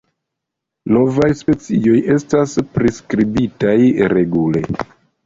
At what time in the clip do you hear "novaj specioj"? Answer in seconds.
0.95-1.93